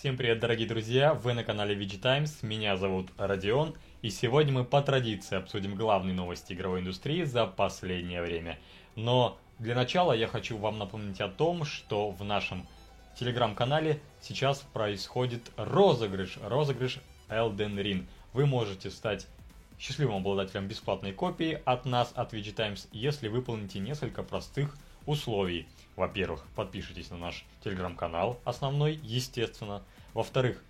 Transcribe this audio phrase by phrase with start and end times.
[0.00, 1.12] Всем привет, дорогие друзья!
[1.12, 6.14] Вы на канале VG Times, меня зовут Родион, и сегодня мы по традиции обсудим главные
[6.14, 8.58] новости игровой индустрии за последнее время.
[8.96, 12.66] Но для начала я хочу вам напомнить о том, что в нашем
[13.18, 18.06] телеграм-канале сейчас происходит розыгрыш, розыгрыш Elden Ring.
[18.32, 19.26] Вы можете стать
[19.78, 25.66] счастливым обладателем бесплатной копии от нас, от VG Times, если выполните несколько простых условий.
[25.96, 29.82] Во-первых, подпишитесь на наш телеграм-канал основной, естественно.
[30.14, 30.62] Во-вторых,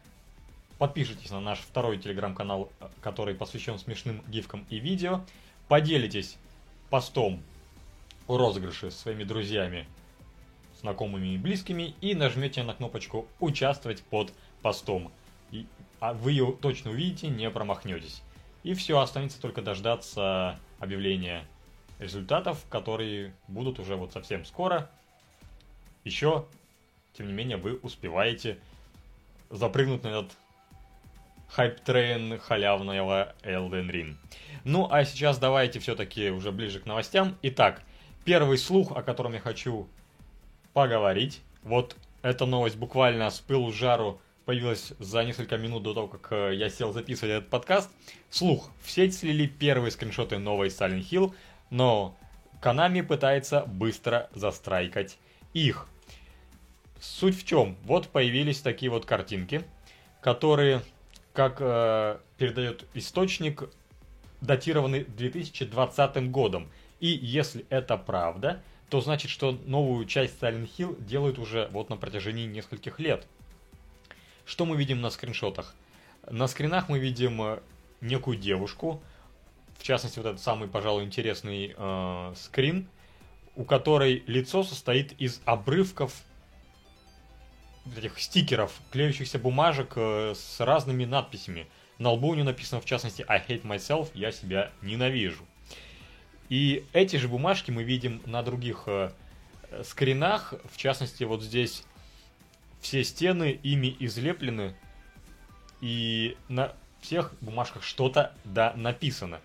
[0.79, 5.23] подпишитесь на наш второй телеграм-канал, который посвящен смешным гифкам и видео.
[5.69, 6.37] Поделитесь
[6.88, 7.43] постом
[8.27, 9.87] о розыгрыше со своими друзьями,
[10.80, 15.12] знакомыми и близкими и нажмете на кнопочку «Участвовать» под постом.
[15.52, 15.66] И,
[16.01, 18.23] а вы ее точно увидите, не промахнетесь.
[18.62, 21.47] И все, останется только дождаться объявления
[22.01, 24.91] результатов, которые будут уже вот совсем скоро.
[26.03, 26.47] Еще,
[27.13, 28.59] тем не менее, вы успеваете
[29.51, 30.33] запрыгнуть на этот
[31.49, 34.16] hype train халявного Elden Ring.
[34.65, 37.37] Ну, а сейчас давайте все-таки уже ближе к новостям.
[37.43, 37.83] Итак,
[38.24, 39.87] первый слух, о котором я хочу
[40.73, 41.43] поговорить.
[41.63, 46.55] Вот эта новость буквально с пылу жару появилась за несколько минут до того, как э,
[46.55, 47.91] я сел записывать этот подкаст.
[48.30, 48.71] Слух.
[48.83, 51.35] В сеть слили первые скриншоты новой Silent Hill–
[51.71, 52.16] но
[52.60, 55.18] Konami пытается быстро застрайкать
[55.54, 55.87] их.
[57.01, 57.77] Суть в чем?
[57.85, 59.65] Вот появились такие вот картинки,
[60.21, 60.82] которые,
[61.32, 63.71] как э, передает источник,
[64.43, 66.69] датированы 2020 годом.
[66.99, 71.97] И если это правда, то значит, что новую часть Silent Hill делают уже вот на
[71.97, 73.27] протяжении нескольких лет.
[74.44, 75.75] Что мы видим на скриншотах?
[76.28, 77.60] На скринах мы видим э,
[78.00, 79.00] некую девушку,
[79.81, 82.87] в частности, вот этот самый, пожалуй, интересный э, скрин,
[83.56, 86.12] у которой лицо состоит из обрывков
[87.97, 91.67] этих стикеров, клеющихся бумажек э, с разными надписями.
[91.97, 95.47] На лбу у нее написано, в частности, I hate myself, я себя ненавижу.
[96.51, 99.13] И эти же бумажки мы видим на других э,
[99.83, 101.85] скринах, в частности, вот здесь
[102.83, 104.77] все стены ими излеплены,
[105.81, 109.41] и на всех бумажках что-то да написано.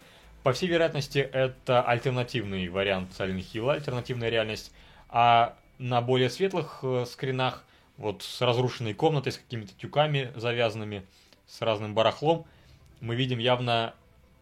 [0.45, 4.71] По всей вероятности, это альтернативный вариант Silent Hill, альтернативная реальность.
[5.09, 7.65] А на более светлых э, скринах,
[7.97, 11.03] вот с разрушенной комнатой, с какими-то тюками завязанными,
[11.47, 12.45] с разным барахлом,
[13.01, 13.95] мы видим явно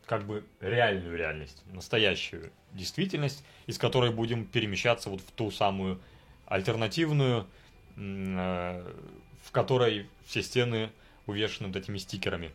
[0.06, 6.02] как бы реальную реальность, настоящую действительность, из которой будем перемещаться вот в ту самую
[6.48, 7.48] альтернативную,
[7.96, 8.94] э,
[9.42, 10.90] в которой все стены
[11.28, 12.52] увешаны вот этими стикерами.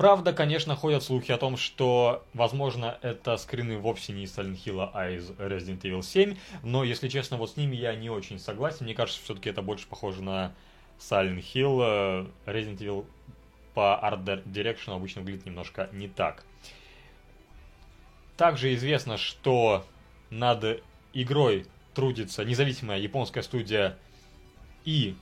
[0.00, 4.90] Правда, конечно, ходят слухи о том, что, возможно, это скрины вовсе не из Silent Hill,
[4.94, 8.86] а из Resident Evil 7, но, если честно, вот с ними я не очень согласен.
[8.86, 10.54] Мне кажется, все-таки это больше похоже на
[10.98, 12.32] Silent Hill.
[12.46, 13.04] Resident Evil
[13.74, 16.46] по Art Direction обычно выглядит немножко не так.
[18.38, 19.84] Также известно, что
[20.30, 23.98] над игрой трудится независимая японская студия
[24.86, 25.14] и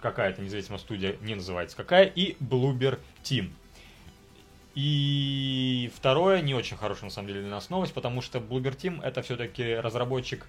[0.00, 3.50] какая-то независимая студия, не называется какая, и Bloober Team.
[4.74, 9.02] И второе, не очень хорошая на самом деле для нас новость, потому что Bloober Team
[9.02, 10.46] это все-таки разработчик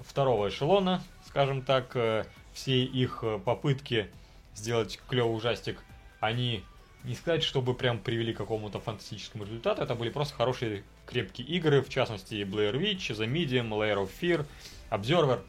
[0.00, 4.10] второго эшелона, скажем так, э, все их э, попытки
[4.54, 5.82] сделать клевый ужастик,
[6.20, 6.64] они
[7.04, 11.82] не сказать, чтобы прям привели к какому-то фантастическому результату, это были просто хорошие крепкие игры,
[11.82, 14.46] в частности Blair Witch, The Medium, Layer of Fear,
[14.90, 15.42] Observer.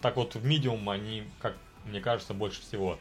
[0.00, 1.56] Так вот, в Medium они, как
[1.86, 2.98] мне кажется, больше всего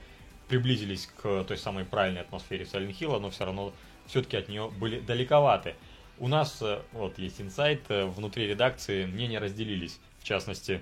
[0.48, 3.74] приблизились к той самой правильной атмосфере Silent Hill, но все равно
[4.08, 5.76] все-таки от нее были далековаты.
[6.20, 10.00] У нас э, вот есть инсайт, э, внутри редакции мнения разделились.
[10.20, 10.82] В частности,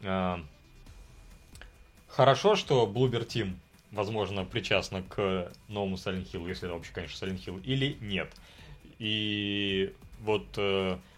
[0.00, 0.36] э,
[2.08, 3.54] хорошо, что Bloober Team,
[3.92, 8.34] возможно, причастна к новому Silent Hill, если это вообще, конечно, Silent Hill, или нет.
[8.98, 10.56] И вот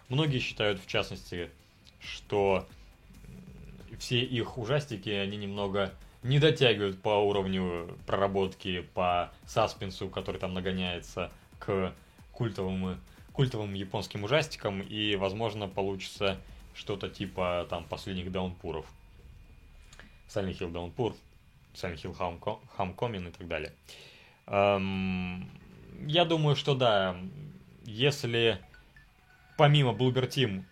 [0.08, 1.50] многие считают, в частности,
[2.00, 2.66] что
[3.98, 5.92] все их ужастики, они немного
[6.24, 11.30] не дотягивают по уровню проработки, по саспенсу, который там нагоняется
[11.60, 11.94] к
[12.32, 12.98] культовым,
[13.32, 16.40] культовым японским ужастикам, и, возможно, получится
[16.74, 18.86] что-то типа там последних даунпуров.
[20.28, 21.14] Silent Hill Downpour,
[21.74, 23.72] Silent Hill Homecoming и так далее.
[24.46, 25.48] Эм,
[26.06, 27.16] я думаю, что да,
[27.84, 28.58] если
[29.56, 30.64] помимо Bloober Team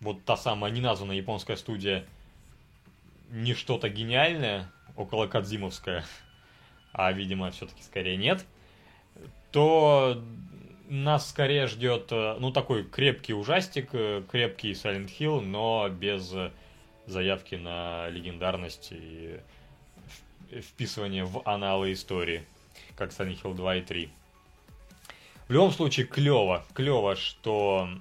[0.00, 2.04] вот та самая неназванная японская студия
[3.32, 6.04] не что-то гениальное, около Кадзимовское,
[6.92, 8.44] а, видимо, все-таки скорее нет,
[9.50, 10.22] то
[10.88, 16.32] нас скорее ждет, э, ну, такой крепкий ужастик, э, крепкий Silent Hill, но без
[17.06, 19.40] заявки на легендарность и
[20.60, 22.44] вписывание в аналы истории,
[22.96, 24.10] как Silent Hill 2 и 3.
[25.48, 27.96] В любом случае, клево, клево, что э,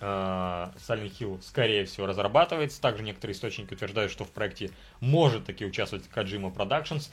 [0.00, 2.80] Silent Hill, скорее всего, разрабатывается.
[2.80, 4.70] Также некоторые источники утверждают, что в проекте
[5.00, 7.10] может таки участвовать Kojima Productions.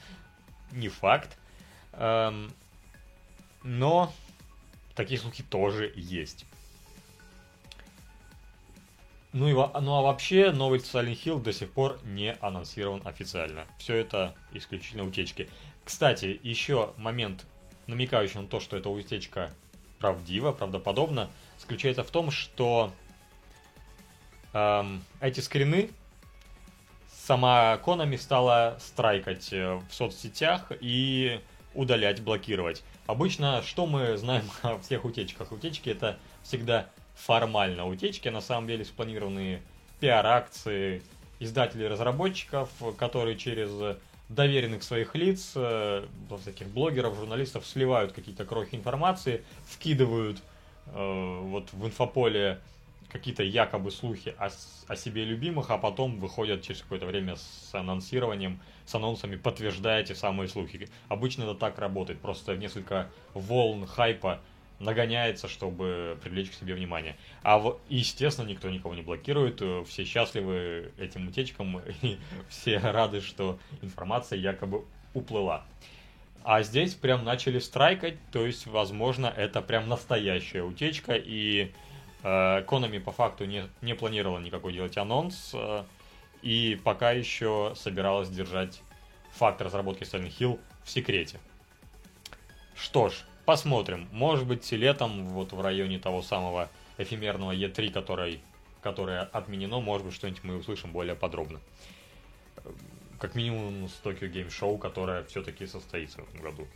[0.72, 1.36] Не факт.
[1.92, 2.52] Эм,
[3.62, 4.12] но
[4.94, 6.46] такие слухи тоже есть.
[9.32, 13.66] Ну, и, ну а вообще новый Silent Hill до сих пор не анонсирован официально.
[13.78, 15.50] Все это исключительно утечки.
[15.84, 17.44] Кстати, еще момент,
[17.86, 19.52] намекающий на то, что эта утечка
[19.98, 22.92] правдива, правдоподобна, заключается в том, что
[24.52, 25.90] эм, эти скрины
[27.10, 31.40] сама Konami стала страйкать э, в соцсетях и
[31.74, 32.82] удалять, блокировать.
[33.06, 35.52] Обычно, что мы знаем о всех утечках?
[35.52, 39.60] Утечки это всегда формально утечки, на самом деле спланированные
[40.00, 41.02] пиар-акции
[41.40, 43.96] издателей разработчиков, которые через
[44.28, 46.06] доверенных своих лиц, э,
[46.40, 50.42] всяких блогеров, журналистов сливают какие-то крохи информации, вкидывают
[50.92, 52.60] вот в инфополе
[53.10, 54.50] какие-то якобы слухи о,
[54.86, 60.12] о себе любимых, а потом выходят через какое-то время с анонсированием, с анонсами, подтверждая эти
[60.12, 60.88] самые слухи.
[61.08, 64.40] Обычно это так работает, просто несколько волн хайпа
[64.78, 67.16] нагоняется, чтобы привлечь к себе внимание.
[67.42, 72.18] А в, естественно, никто никого не блокирует, э, все счастливы этим утечкам, и
[72.48, 74.84] все рады, что информация якобы
[75.14, 75.64] уплыла.
[76.44, 81.72] А здесь прям начали страйкать, то есть, возможно, это прям настоящая утечка, и
[82.22, 85.84] э, Konami по факту не, не планировала никакой делать анонс, э,
[86.42, 88.80] и пока еще собиралась держать
[89.32, 91.38] факт разработки Silent Hill в секрете.
[92.74, 94.06] Что ж, Посмотрим.
[94.12, 96.68] Может быть, летом, вот в районе того самого
[96.98, 98.42] эфемерного E3, который,
[98.82, 101.58] которое отменено, может быть, что-нибудь мы услышим более подробно.
[103.18, 106.68] Как минимум с Tokyo Game Show, которое все-таки состоится в этом году,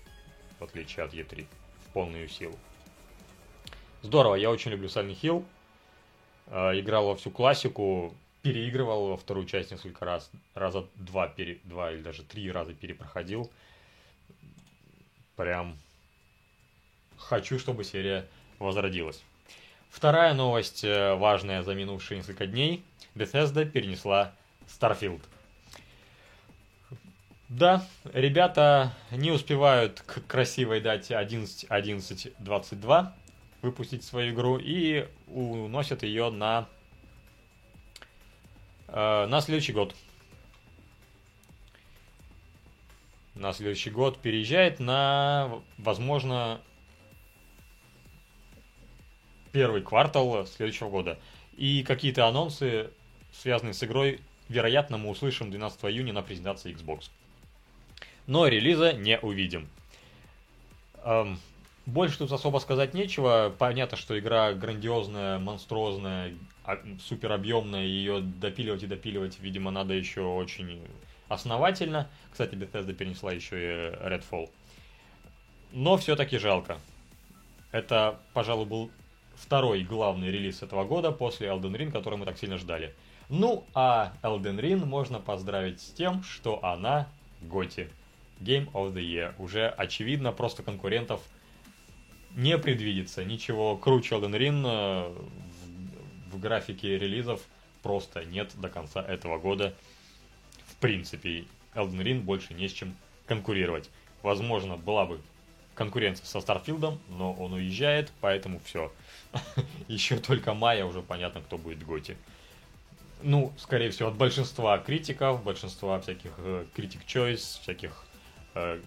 [0.59, 1.47] в отличие от E3,
[1.87, 2.59] в полную силу.
[4.03, 5.45] Здорово, я очень люблю Silent Hill.
[6.49, 8.13] Э, играл во всю классику,
[8.43, 13.49] переигрывал во вторую часть несколько раз, раза два, пере, два или даже три раза перепроходил.
[15.37, 15.79] Прям
[17.17, 18.27] хочу, чтобы серия
[18.59, 19.23] возродилась.
[19.91, 22.83] Вторая новость, э, важная за минувшие несколько дней.
[23.15, 24.35] Bethesda перенесла
[24.67, 25.23] Starfield.
[27.55, 33.13] Да, ребята не успевают к красивой дате 11.11.22
[33.61, 36.67] выпустить свою игру и уносят ее на,
[38.89, 39.95] э, на следующий год.
[43.35, 46.59] На следующий год переезжает на, возможно,
[49.53, 51.19] первый квартал следующего года.
[51.59, 52.89] И какие-то анонсы,
[53.31, 57.11] связанные с игрой, вероятно, мы услышим 12 июня на презентации Xbox.
[58.27, 59.69] Но релиза не увидим.
[61.05, 61.39] Эм,
[61.87, 63.53] больше тут особо сказать нечего.
[63.59, 66.35] Понятно, что игра грандиозная, монструозная,
[66.65, 67.85] а, супер объемная.
[67.85, 70.81] Ее допиливать и допиливать, видимо, надо еще очень
[71.29, 72.09] основательно.
[72.31, 74.49] Кстати, Bethesda перенесла еще и Redfall.
[75.73, 76.79] Но все-таки жалко.
[77.73, 78.91] Это, пожалуй, был
[79.35, 82.95] второй главный релиз этого года после Elden Ring, который мы так сильно ждали.
[83.29, 87.09] Ну, а Elden Ring можно поздравить с тем, что она
[87.41, 87.89] Готи.
[88.41, 89.35] Game of the Year.
[89.39, 91.21] Уже очевидно, просто конкурентов
[92.35, 93.25] не предвидится.
[93.25, 95.15] Ничего круче Elden Ring э,
[96.31, 97.43] в, в графике релизов
[97.83, 99.75] просто нет до конца этого года.
[100.67, 102.95] В принципе, Elden Ring больше не с чем
[103.27, 103.91] конкурировать.
[104.23, 105.21] Возможно, была бы
[105.75, 108.93] конкуренция со Старфилдом, но он уезжает, поэтому все.
[109.89, 112.17] Еще только мая уже понятно, кто будет Готи.
[113.23, 116.33] Ну, скорее всего, от большинства критиков, большинства всяких
[116.75, 118.05] критик э, choice, всяких
[118.55, 118.81] э,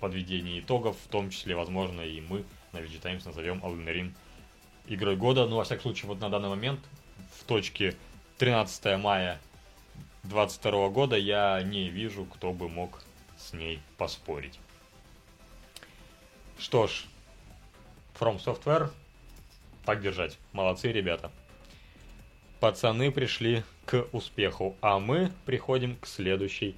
[0.00, 4.12] подведений итогов, в том числе, возможно, и мы на VG Times назовем Elden Ring
[4.86, 5.46] игрой года.
[5.46, 6.80] Ну, во всяком случае, вот на данный момент,
[7.38, 7.94] в точке
[8.38, 9.40] 13 мая
[10.24, 13.02] 2022 года, я не вижу, кто бы мог
[13.36, 14.58] с ней поспорить.
[16.58, 17.06] Что ж,
[18.18, 18.90] From Software
[19.84, 20.38] поддержать.
[20.52, 21.30] Молодцы, ребята.
[22.60, 26.74] Пацаны пришли к успеху, а мы приходим к следующей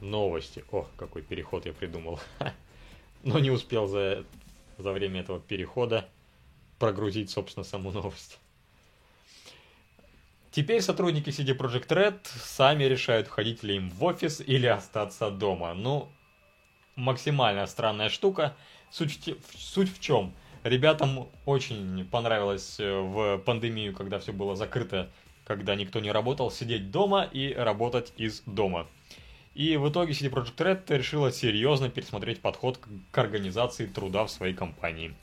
[0.00, 0.64] новости.
[0.70, 2.20] О, какой переход я придумал.
[3.22, 4.24] Но не успел за,
[4.78, 6.08] за время этого перехода
[6.78, 8.38] прогрузить, собственно, саму новость.
[10.50, 15.74] Теперь сотрудники CD Projekt Red сами решают, ходить ли им в офис или остаться дома.
[15.74, 16.08] Ну,
[16.96, 18.56] максимально странная штука.
[18.90, 20.34] Суть, суть в чем?
[20.64, 25.08] Ребятам очень понравилось э, в пандемию, когда все было закрыто,
[25.46, 28.86] когда никто не работал, сидеть дома и работать из дома.
[29.54, 32.78] И в итоге CD Projekt Red решила серьезно пересмотреть подход
[33.10, 35.14] к организации труда в своей компании.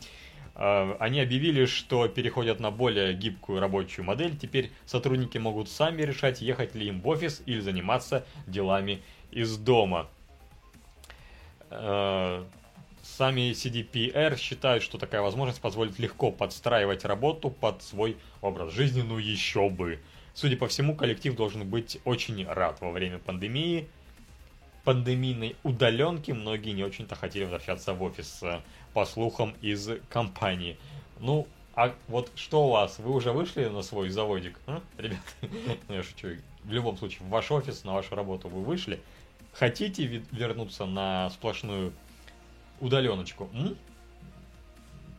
[0.53, 4.35] А, они объявили, что переходят на более гибкую рабочую модель.
[4.35, 10.09] Теперь сотрудники могут сами решать, ехать ли им в офис или заниматься делами из дома.
[11.69, 12.45] А,
[13.03, 19.17] сами CDPR считают, что такая возможность позволит легко подстраивать работу под свой образ жизни, ну
[19.19, 19.99] еще бы.
[20.33, 23.87] Судя по всему, коллектив должен быть очень рад во время пандемии.
[24.87, 28.41] Пандемийной удаленки многие не очень-то хотели возвращаться в офис
[28.93, 30.77] по слухам из компании.
[31.19, 32.97] Ну, а вот что у вас?
[32.97, 34.81] Вы уже вышли на свой заводик, а?
[34.97, 35.19] ребят?
[35.41, 36.37] Ну, я шучу.
[36.63, 39.01] В любом случае, в ваш офис, на вашу работу вы вышли.
[39.51, 41.91] Хотите вернуться на сплошную
[42.79, 43.49] удаленочку?
[43.51, 43.77] М?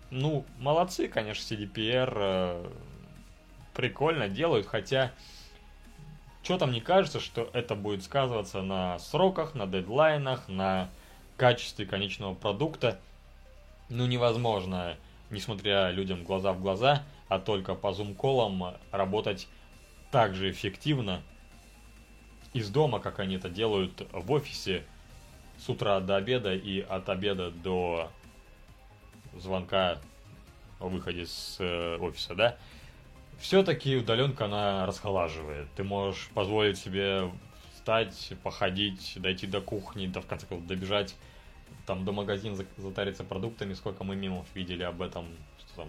[0.08, 2.70] Ну, молодцы, конечно, CDPR э,
[3.74, 5.12] прикольно делают, хотя
[6.42, 10.88] что-то мне кажется, что это будет сказываться на сроках, на дедлайнах, на
[11.36, 12.98] качестве конечного продукта
[13.88, 14.96] ну, невозможно,
[15.30, 19.48] несмотря людям глаза в глаза, а только по зум-колам работать
[20.10, 21.22] так же эффективно
[22.52, 24.84] из дома, как они это делают в офисе
[25.58, 28.10] с утра до обеда и от обеда до
[29.36, 29.98] звонка
[30.80, 32.56] о выходе с э, офиса, да?
[33.38, 35.68] Все-таки удаленка она расхолаживает.
[35.76, 37.30] Ты можешь позволить себе
[37.74, 41.14] встать, походить, дойти до кухни, да в конце концов добежать
[41.86, 45.24] там до магазина затариться продуктами, сколько мы мемов видели об этом,
[45.58, 45.88] что там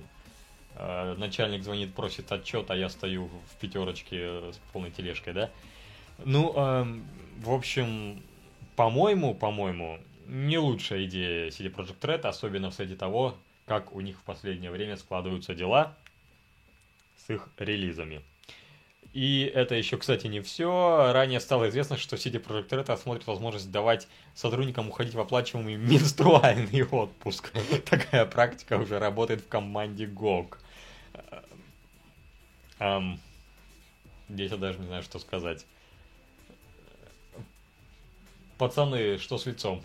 [0.75, 5.49] э, начальник звонит, просит отчет, а я стою в пятерочке с полной тележкой, да?
[6.23, 6.85] Ну, э,
[7.39, 8.23] в общем,
[8.75, 14.17] по-моему, по-моему, не лучшая идея CD Projekt Red, особенно в свете того, как у них
[14.19, 15.97] в последнее время складываются дела
[17.29, 18.21] их релизами.
[19.13, 21.11] И это еще, кстати, не все.
[21.11, 26.83] Ранее стало известно, что CD Projekt Red рассмотрит возможность давать сотрудникам уходить в оплачиваемый менструальный
[26.83, 27.51] отпуск.
[27.85, 30.57] Такая практика уже работает в команде GOG.
[32.79, 33.19] Эм,
[34.29, 35.65] здесь я даже не знаю, что сказать.
[38.57, 39.83] Пацаны, что с лицом?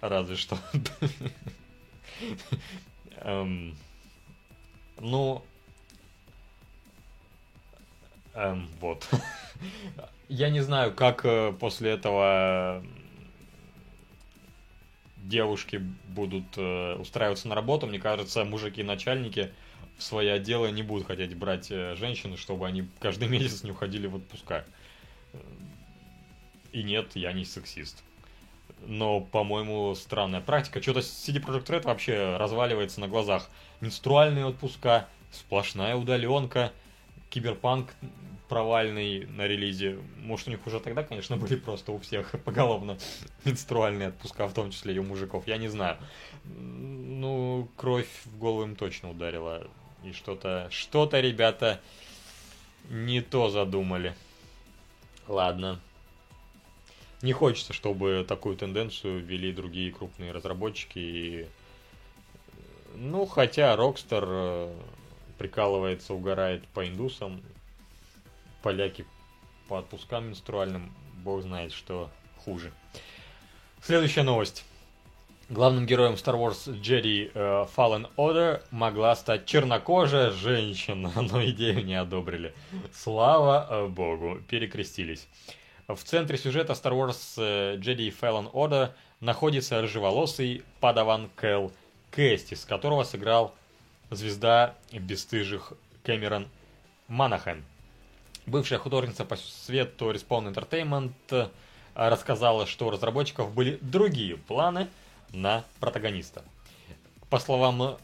[0.00, 0.58] Разве что.
[3.16, 3.76] Эм,
[4.98, 5.44] ну,
[8.40, 9.06] Эм, вот.
[10.28, 12.82] Я не знаю, как э, после этого
[15.18, 15.76] девушки
[16.08, 17.86] будут э, устраиваться на работу.
[17.86, 19.52] Мне кажется, мужики-начальники
[19.98, 24.06] в свои отделы не будут хотеть брать э, женщин, чтобы они каждый месяц не уходили
[24.06, 24.64] в отпуска.
[26.72, 28.02] И нет, я не сексист.
[28.86, 30.80] Но, по-моему, странная практика.
[30.80, 33.50] Что-то CD Projekt Red вообще разваливается на глазах.
[33.82, 36.72] Менструальные отпуска, сплошная удаленка–
[37.30, 37.94] Киберпанк
[38.50, 39.98] провальный на релизе.
[40.16, 42.98] Может, у них уже тогда, конечно, были просто у всех поголовно
[43.44, 45.46] менструальные отпуска, в том числе и у мужиков.
[45.46, 45.96] Я не знаю.
[46.44, 49.68] Ну, кровь в голову им точно ударила.
[50.02, 51.80] И что-то, что-то, ребята,
[52.88, 54.14] не то задумали.
[55.28, 55.80] Ладно.
[57.22, 60.98] Не хочется, чтобы такую тенденцию ввели другие крупные разработчики.
[60.98, 61.46] И...
[62.96, 64.74] Ну, хотя Rockstar э,
[65.40, 67.40] прикалывается, угорает по индусам.
[68.62, 69.06] Поляки
[69.68, 70.92] по отпускам менструальным,
[71.24, 72.10] бог знает, что
[72.44, 72.70] хуже.
[73.80, 74.66] Следующая новость.
[75.48, 81.94] Главным героем Star Wars Jedi uh, Fallen Order могла стать чернокожая женщина, но идею не
[81.94, 82.52] одобрили.
[82.92, 85.26] Слава uh, богу, перекрестились.
[85.88, 91.72] В центре сюжета Star Wars Jedi Fallen Order находится рыжеволосый падаван Кэл
[92.10, 93.54] Кэстис, которого сыграл
[94.10, 96.48] звезда бесстыжих Кэмерон
[97.08, 97.64] Манахэн.
[98.46, 101.48] Бывшая художница по свету Respawn Entertainment э,
[101.94, 104.88] рассказала, что у разработчиков были другие планы
[105.32, 106.44] на протагониста.
[107.28, 107.98] По словам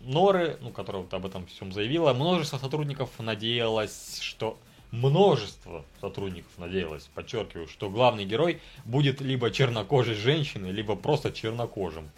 [0.00, 4.58] Норы, ну, которая вот об этом всем заявила, множество сотрудников надеялось, что
[4.90, 12.10] множество сотрудников надеялось, подчеркиваю, что главный герой будет либо чернокожей женщиной, либо просто чернокожим.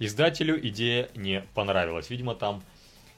[0.00, 2.08] Издателю идея не понравилась.
[2.08, 2.62] Видимо, там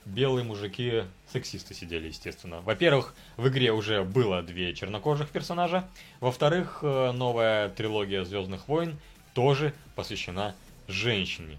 [0.05, 2.61] белые мужики сексисты сидели, естественно.
[2.61, 5.89] Во-первых, в игре уже было две чернокожих персонажа.
[6.19, 8.99] Во-вторых, э, новая трилогия Звездных войн
[9.33, 10.57] тоже посвящена
[10.89, 11.57] женщине.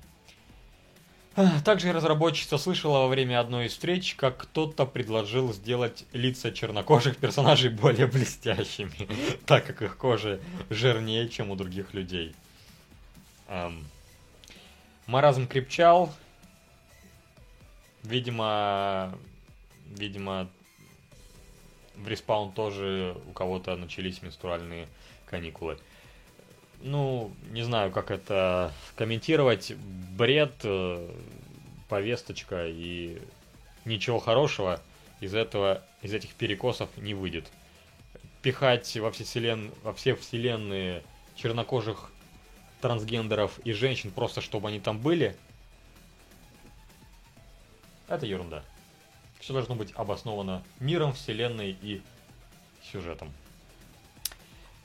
[1.64, 7.70] Также разработчица слышала во время одной из встреч, как кто-то предложил сделать лица чернокожих персонажей
[7.72, 9.08] более блестящими,
[9.46, 12.36] так как их кожа жирнее, чем у других людей.
[15.08, 16.14] Маразм крепчал.
[18.04, 19.18] Видимо,
[19.86, 20.50] видимо,
[21.96, 24.88] в респаун тоже у кого-то начались менструальные
[25.26, 25.78] каникулы.
[26.82, 29.74] Ну, не знаю, как это комментировать.
[30.18, 31.10] Бред, э,
[31.88, 33.22] повесточка и
[33.86, 34.82] ничего хорошего
[35.22, 37.50] из этого, из этих перекосов не выйдет.
[38.42, 39.72] Пихать во все, вселен...
[39.84, 41.04] во все вселенные
[41.36, 42.12] чернокожих
[42.84, 45.38] трансгендеров и женщин просто чтобы они там были,
[48.10, 48.62] это ерунда.
[49.40, 52.02] Все должно быть обосновано миром, вселенной и
[52.92, 53.32] сюжетом.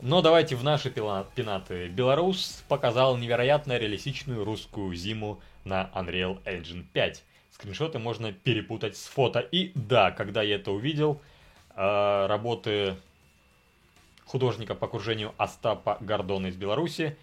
[0.01, 1.89] Но давайте в наши пинаты.
[1.89, 7.25] Беларус показал невероятно реалистичную русскую зиму на Unreal Engine 5.
[7.51, 9.41] Скриншоты можно перепутать с фото.
[9.41, 11.21] И да, когда я это увидел,
[11.75, 12.95] э, работы
[14.25, 17.17] художника по окружению Остапа Гордона из Беларуси,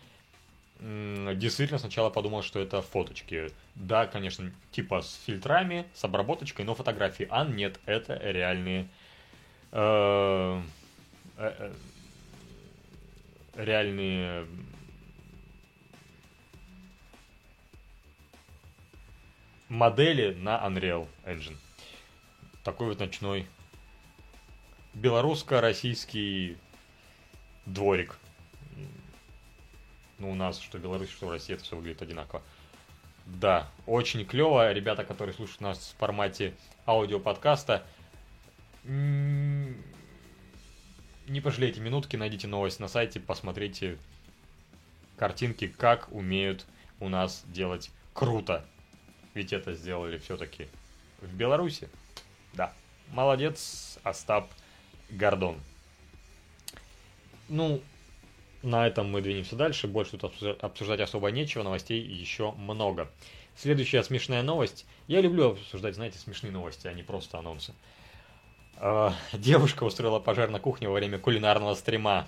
[0.79, 3.51] действительно сначала подумал, что это фоточки.
[3.75, 7.27] Да, конечно, типа с фильтрами, с обработочкой, но фотографии.
[7.29, 8.88] А нет, это реальные...
[9.72, 10.62] Э,
[11.38, 11.74] э,
[13.55, 14.48] реальные
[19.70, 21.58] модели на Unreal Engine.
[22.63, 23.48] Такой вот ночной
[24.94, 26.58] белорусско-российский
[27.65, 28.17] дворик.
[30.17, 32.41] Ну, у нас, что в Беларуси, что в России, это все выглядит одинаково.
[33.25, 34.72] Да, очень клево.
[34.72, 36.53] Ребята, которые слушают нас в формате
[36.86, 37.86] аудиоподкаста,
[38.84, 39.74] не
[41.41, 43.98] пожалейте минутки, найдите новость на сайте, посмотрите
[45.17, 46.65] картинки, как умеют
[47.00, 48.63] у нас делать круто.
[49.34, 50.67] Ведь это сделали все-таки
[51.19, 51.89] в Беларуси.
[52.53, 52.72] Да.
[53.12, 54.50] Молодец, Остап
[55.10, 55.60] Гордон.
[57.50, 57.81] Ну,
[58.65, 59.88] на этом мы двинемся дальше.
[59.88, 61.63] Больше тут обсуждать особо нечего.
[61.63, 63.10] Новостей еще много.
[63.55, 64.86] Следующая смешная новость.
[65.07, 67.74] Я люблю обсуждать, знаете, смешные новости, а не просто анонсы.
[68.77, 72.28] А, девушка устроила пожар на кухне во время кулинарного стрима.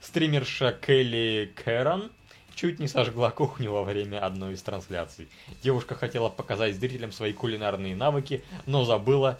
[0.00, 2.10] Стримерша Келли Кэрон
[2.54, 5.28] чуть не сожгла кухню во время одной из трансляций.
[5.62, 9.38] Девушка хотела показать зрителям свои кулинарные навыки, но забыла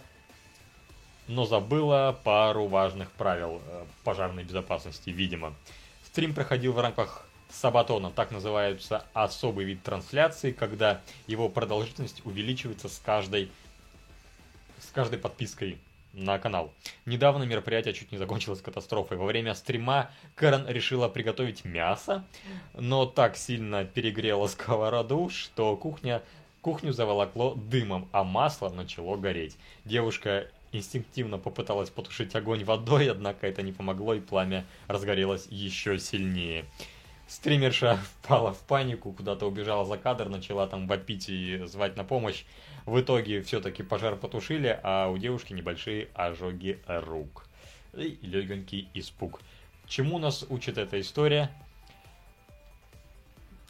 [1.31, 5.53] но забыла пару важных правил э, пожарной безопасности, видимо.
[6.03, 12.99] Стрим проходил в рамках Сабатона, так называется особый вид трансляции, когда его продолжительность увеличивается с
[12.99, 13.49] каждой,
[14.79, 15.77] с каждой подпиской
[16.11, 16.73] на канал.
[17.05, 19.15] Недавно мероприятие чуть не закончилось катастрофой.
[19.15, 22.25] Во время стрима Кэрон решила приготовить мясо,
[22.73, 26.21] но так сильно перегрела сковороду, что кухня,
[26.59, 29.55] кухню заволокло дымом, а масло начало гореть.
[29.85, 36.65] Девушка инстинктивно попыталась потушить огонь водой, однако это не помогло, и пламя разгорелось еще сильнее.
[37.27, 42.43] Стримерша впала в панику, куда-то убежала за кадр, начала там вопить и звать на помощь.
[42.85, 47.45] В итоге все-таки пожар потушили, а у девушки небольшие ожоги рук.
[47.95, 49.41] И легенький испуг.
[49.87, 51.51] Чему нас учит эта история?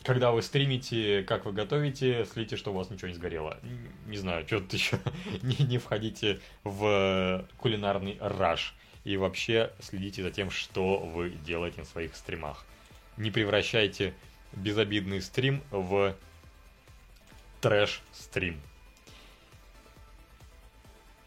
[0.03, 3.59] Когда вы стримите, как вы готовите, следите, что у вас ничего не сгорело.
[4.07, 4.99] Не знаю, что-то еще.
[5.43, 8.75] не, не входите в кулинарный раш.
[9.03, 12.65] И вообще следите за тем, что вы делаете на своих стримах
[13.17, 14.13] не превращайте
[14.53, 16.15] безобидный стрим в
[17.61, 18.59] трэш-стрим.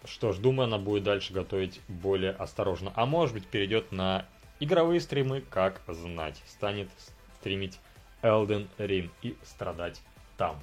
[0.05, 2.93] Что ж, думаю, она будет дальше готовить более осторожно.
[2.95, 4.27] А может быть, перейдет на
[4.61, 6.43] игровые стримы, как знать.
[6.47, 6.91] Станет
[7.39, 7.79] стримить
[8.25, 10.01] Elden Ring и страдать
[10.37, 10.59] там.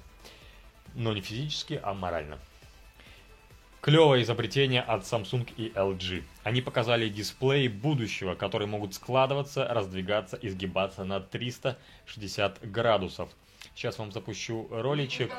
[0.96, 2.38] Но не физически, а морально.
[3.82, 6.24] Клевое изобретение от Samsung и LG.
[6.44, 13.30] Они показали дисплеи будущего, которые могут складываться, раздвигаться, изгибаться на 360 градусов.
[13.74, 15.32] Сейчас вам запущу роличек.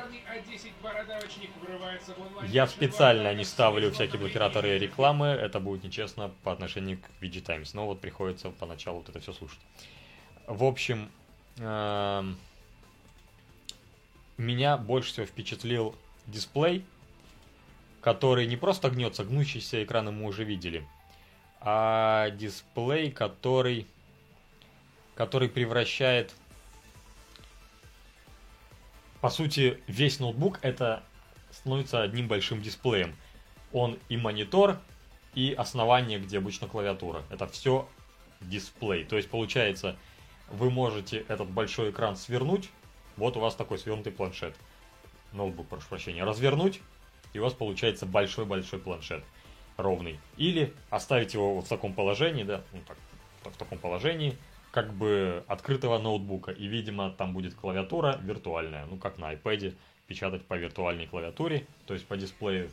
[2.47, 7.73] Я специально не ставлю всякие блокираторы рекламы, это будет нечестно по отношению к VG Times,
[7.73, 9.59] но вот приходится поначалу вот это все слушать.
[10.47, 11.09] В общем,
[14.37, 16.83] меня больше всего впечатлил дисплей,
[18.01, 20.87] который не просто гнется, гнущийся экраны мы уже видели,
[21.61, 23.87] а дисплей, который,
[25.15, 26.33] который превращает...
[29.21, 31.01] По сути, весь ноутбук это
[31.49, 33.15] становится одним большим дисплеем.
[33.71, 34.79] Он и монитор,
[35.33, 37.23] и основание, где обычно клавиатура.
[37.29, 37.87] Это все
[38.41, 39.05] дисплей.
[39.05, 39.95] То есть, получается,
[40.53, 42.69] вы можете этот большой экран свернуть.
[43.17, 44.55] Вот у вас такой свернутый планшет.
[45.33, 46.23] Ноутбук, прошу прощения.
[46.23, 46.81] Развернуть
[47.33, 49.23] и у вас получается большой-большой планшет
[49.77, 50.19] ровный.
[50.37, 52.97] Или оставить его вот в таком положении, да, ну так,
[53.53, 54.37] в таком положении,
[54.71, 56.51] как бы открытого ноутбука.
[56.51, 59.75] И, видимо, там будет клавиатура виртуальная, ну как на iPad,
[60.07, 62.69] печатать по виртуальной клавиатуре, то есть по дисплею,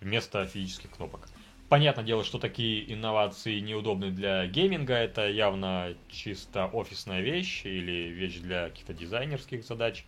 [0.00, 1.28] вместо физических кнопок.
[1.70, 8.38] Понятное дело, что такие инновации неудобны для гейминга, это явно чисто офисная вещь или вещь
[8.38, 10.04] для каких-то дизайнерских задач,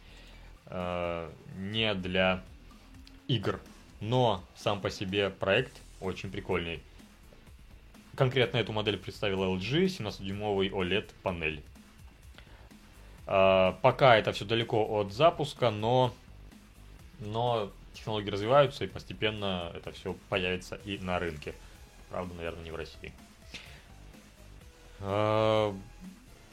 [0.66, 2.42] э, не для
[3.29, 3.61] игр.
[4.01, 6.83] Но сам по себе проект очень прикольный.
[8.16, 11.62] Конкретно эту модель представила LG, 17-дюймовый OLED панель.
[13.29, 16.12] Э, пока это все далеко от запуска, но,
[17.20, 21.55] но технологии развиваются, и постепенно это все появится и на рынке.
[22.11, 23.12] Правда, наверное, не в России.
[25.00, 25.74] А,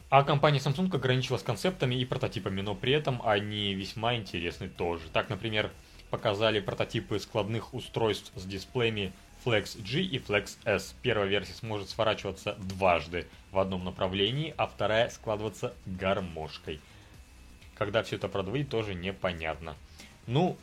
[0.08, 5.04] а компания Samsung ограничилась концептами и прототипами, но при этом они весьма интересны тоже.
[5.12, 5.70] Так, например,
[6.10, 9.12] показали прототипы складных устройств с дисплеями
[9.44, 10.94] Flex G и Flex S.
[11.02, 16.80] Первая версия сможет сворачиваться дважды в одном направлении, а вторая складываться гармошкой.
[17.76, 19.76] Когда все это продавить, тоже непонятно.
[20.26, 20.58] Ну,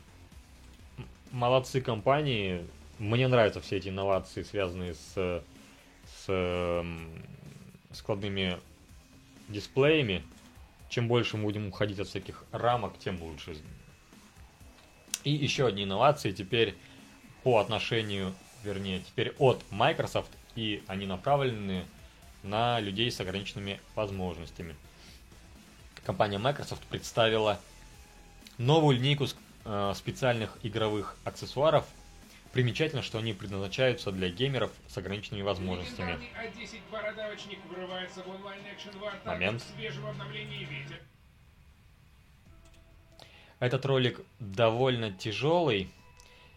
[1.31, 2.65] молодцы компании.
[2.99, 5.43] Мне нравятся все эти инновации, связанные с,
[6.25, 6.85] с
[7.93, 8.57] складными
[9.47, 10.23] дисплеями.
[10.89, 13.57] Чем больше мы будем уходить от всяких рамок, тем лучше.
[15.23, 16.75] И еще одни инновации теперь
[17.43, 21.85] по отношению, вернее, теперь от Microsoft, и они направлены
[22.43, 24.75] на людей с ограниченными возможностями.
[26.05, 27.59] Компания Microsoft представила
[28.57, 29.27] новую линейку
[29.69, 31.85] Э, специальных игровых аксессуаров.
[32.53, 36.17] Примечательно, что они предназначаются для геймеров с ограниченными возможностями.
[39.25, 39.65] Момент.
[43.59, 45.89] Этот ролик довольно тяжелый.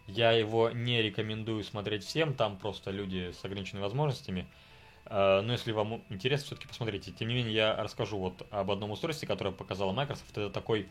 [0.07, 4.47] Я его не рекомендую смотреть всем, там просто люди с ограниченными возможностями.
[5.07, 7.11] Э, но если вам интересно, все-таки посмотрите.
[7.11, 10.31] Тем не менее, я расскажу вот об одном устройстве, которое показала Microsoft.
[10.31, 10.89] Это такой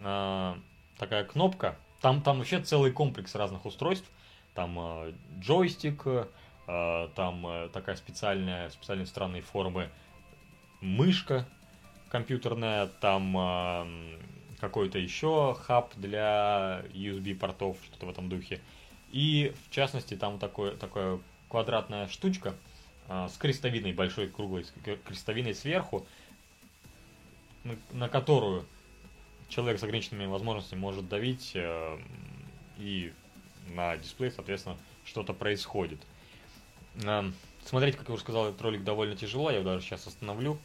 [0.00, 0.54] э,
[1.00, 1.76] такая кнопка.
[2.00, 4.08] Там, там вообще целый комплекс разных устройств.
[4.54, 9.88] Там э, джойстик, э, там э, такая специальная, специальной странной формы
[10.80, 11.46] мышка
[12.10, 14.18] компьютерная, там э,
[14.60, 18.60] какой-то еще хаб для USB портов, что-то в этом духе.
[19.10, 22.54] И в частности там такое, такая квадратная штучка
[23.08, 24.66] э, с крестовиной, большой круглой
[25.06, 26.06] крестовиной сверху,
[27.64, 28.66] на, на которую
[29.50, 31.98] человек с ограниченными возможностями может давить, э,
[32.78, 33.12] и
[33.74, 36.00] на дисплее, соответственно, что-то происходит.
[37.04, 37.30] Э,
[37.64, 40.58] смотреть, как я уже сказал, этот ролик довольно тяжело, я его даже сейчас остановлю.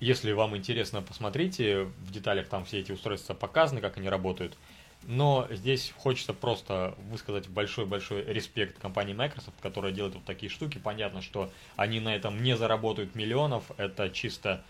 [0.00, 4.56] Если вам интересно, посмотрите, в деталях там все эти устройства показаны, как они работают.
[5.04, 10.78] Но здесь хочется просто высказать большой-большой респект компании Microsoft, которая делает вот такие штуки.
[10.78, 14.64] Понятно, что они на этом не заработают миллионов, это чисто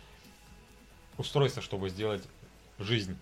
[1.18, 2.26] устройство, чтобы сделать
[2.78, 3.16] жизнь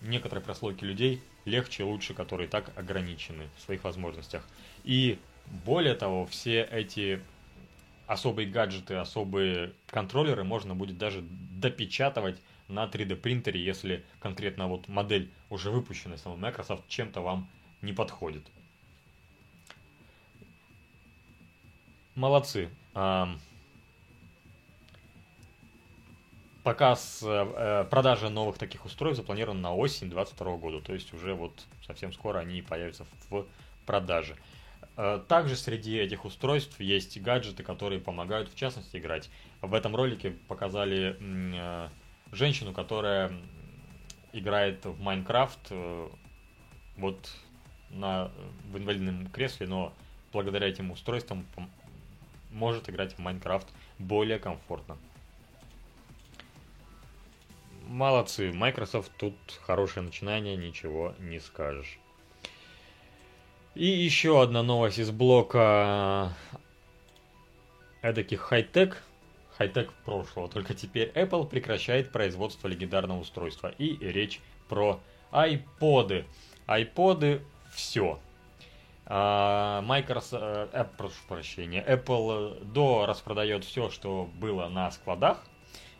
[0.00, 4.46] некоторой прослойки людей легче, лучше, которые так ограничены в своих возможностях.
[4.84, 5.18] И
[5.64, 7.20] более того, все эти
[8.06, 15.30] особые гаджеты, особые контроллеры можно будет даже допечатывать на 3D принтере, если конкретно вот модель
[15.50, 17.48] уже выпущенная самой Microsoft чем-то вам
[17.80, 18.42] не подходит.
[22.14, 22.68] Молодцы.
[26.62, 31.52] Показ, э, продажа новых таких устройств запланирован на осень 2022 года, то есть уже вот
[31.86, 33.46] совсем скоро они появятся в
[33.86, 34.36] продаже.
[34.96, 39.30] Э, также среди этих устройств есть гаджеты, которые помогают в частности играть.
[39.60, 41.88] В этом ролике показали э,
[42.32, 43.32] женщину, которая
[44.32, 46.08] играет в Майнкрафт э,
[46.96, 47.30] вот
[47.90, 48.30] на,
[48.70, 49.92] в инвалидном кресле, но
[50.32, 51.46] благодаря этим устройствам
[52.50, 54.96] может играть в Майнкрафт более комфортно.
[57.92, 59.34] Молодцы, Microsoft тут
[59.66, 61.98] хорошее начинание, ничего не скажешь.
[63.74, 66.32] И еще одна новость из блока
[68.00, 69.02] эдаких хай-тек,
[69.58, 70.48] хай-тек прошлого.
[70.48, 73.68] Только теперь Apple прекращает производство легендарного устройства.
[73.76, 74.98] И речь про
[75.30, 76.24] iPod.
[76.66, 77.42] iPod
[77.74, 78.18] все.
[79.04, 85.44] Microsoft, э, прошу прощения, Apple до распродает все, что было на складах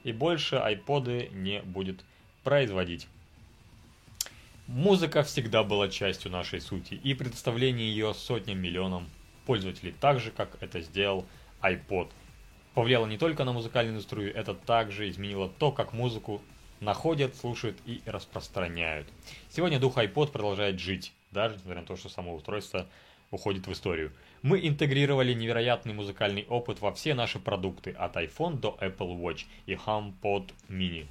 [0.04, 2.04] и больше iPod не будет
[2.44, 3.08] производить.
[4.66, 9.08] Музыка всегда была частью нашей сути и предоставление ее сотням миллионам
[9.44, 11.26] пользователей, так же, как это сделал
[11.60, 12.10] iPod.
[12.74, 16.40] Повлияло не только на музыкальную индустрию, это также изменило то, как музыку
[16.80, 19.08] находят, слушают и распространяют.
[19.50, 22.86] Сегодня дух iPod продолжает жить, даже несмотря на то, что само устройство
[23.30, 24.12] уходит в историю.
[24.42, 29.74] Мы интегрировали невероятный музыкальный опыт во все наши продукты, от iPhone до Apple Watch и
[29.74, 31.06] HomePod Mini.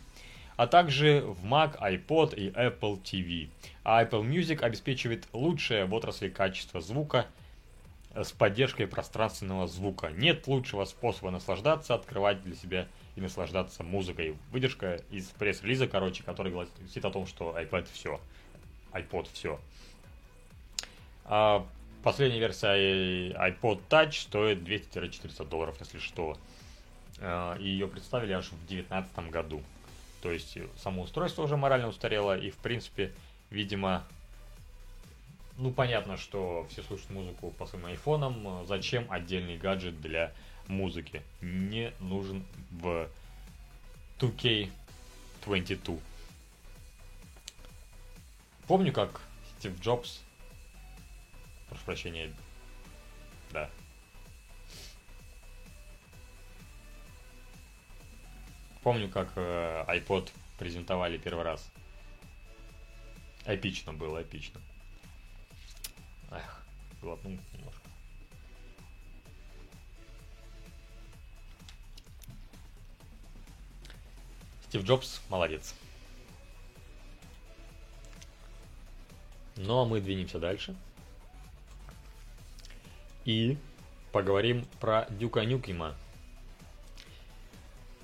[0.57, 3.49] а также в Mac, iPod и Apple TV.
[3.83, 7.25] А Apple Music обеспечивает лучшее в отрасли качество звука
[8.13, 10.11] с поддержкой пространственного звука.
[10.11, 14.35] Нет лучшего способа наслаждаться, открывать для себя и наслаждаться музыкой.
[14.51, 18.19] Выдержка из пресс-релиза, короче, который гласит о том, что iPad все.
[18.91, 19.59] iPod все.
[21.23, 21.65] А
[22.03, 26.37] последняя версия iPod Touch стоит 200-400 долларов, если что.
[27.19, 29.61] А, и ее представили аж в 2019 году.
[30.21, 33.11] То есть само устройство уже морально устарело, и в принципе,
[33.49, 34.03] видимо,
[35.57, 38.65] ну понятно, что все слушают музыку по своим айфонам.
[38.65, 40.31] Зачем отдельный гаджет для
[40.67, 41.21] музыки?
[41.41, 43.09] Не нужен в
[44.19, 45.99] 2K22.
[48.67, 49.21] Помню, как
[49.57, 50.21] Стив Джобс
[51.71, 52.33] Прошу прощения.
[53.53, 53.69] Да.
[58.83, 61.71] Помню, как э, iPod презентовали первый раз.
[63.45, 64.59] Эпично было, эпично.
[66.29, 66.65] Эх,
[67.01, 67.89] глотнул немножко.
[74.67, 75.73] Стив Джобс молодец.
[79.55, 80.75] Ну а мы двинемся дальше
[83.25, 83.57] и
[84.11, 85.95] поговорим про Дюка Нюкема.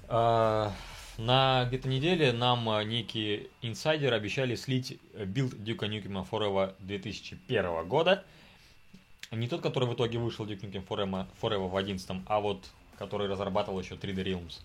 [0.08, 0.71] А,
[1.17, 8.23] на где-то неделе нам а, некие инсайдеры обещали слить билд Дюка Нюкема Forever 2001 года.
[9.32, 12.63] Не тот, который в итоге вышел Duke Nukem Forever, Forever в 11, а вот
[12.97, 14.62] который разрабатывал еще 3D Realms.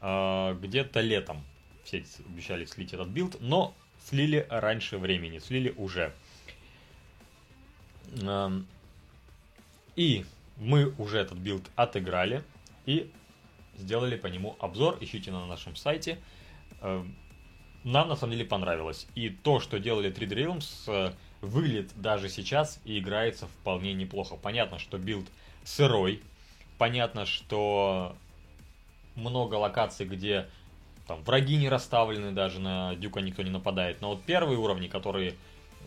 [0.00, 1.42] А, где-то летом
[1.84, 6.12] все обещали слить этот билд, но слили раньше времени, слили уже.
[9.96, 10.24] И
[10.56, 12.42] мы уже этот билд отыграли
[12.86, 13.10] и
[13.76, 14.98] сделали по нему обзор.
[15.00, 16.18] Ищите на нашем сайте.
[16.80, 17.04] Э,
[17.84, 19.06] нам на самом деле понравилось.
[19.14, 24.36] И то, что делали 3D Realms, э, выглядит даже сейчас и играется вполне неплохо.
[24.36, 25.26] Понятно, что билд
[25.64, 26.22] сырой.
[26.78, 28.16] Понятно, что
[29.14, 30.48] много локаций, где
[31.06, 34.00] там враги не расставлены, даже на Дюка никто не нападает.
[34.00, 35.34] Но вот первые уровни, которые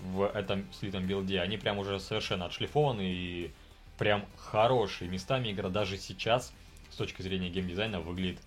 [0.01, 3.51] в этом слитом билде, они прям уже совершенно отшлифованы и
[3.97, 5.09] прям хорошие.
[5.09, 6.53] Местами игра даже сейчас,
[6.89, 8.39] с точки зрения геймдизайна, выглядит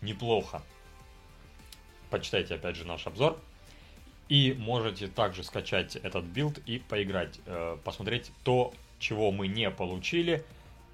[0.00, 0.62] неплохо.
[2.10, 3.38] Почитайте опять же наш обзор.
[4.28, 10.44] И можете также скачать этот билд и поиграть, э, посмотреть то, чего мы не получили,